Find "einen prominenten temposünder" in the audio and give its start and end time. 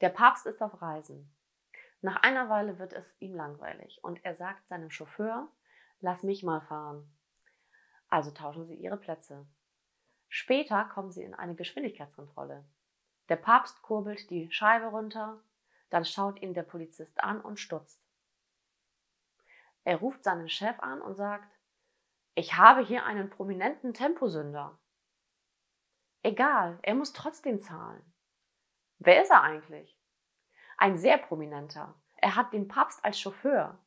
23.04-24.78